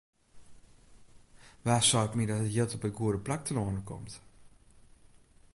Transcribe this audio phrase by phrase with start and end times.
[1.65, 4.13] Wa seit my dat it jild op it goede plak telâne komt?